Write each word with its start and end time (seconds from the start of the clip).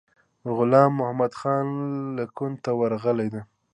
غلام 0.55 0.91
محمدخان 0.99 1.65
لکنهو 2.17 2.59
ته 2.63 2.71
ورغلی 2.79 3.27
دی. 3.33 3.41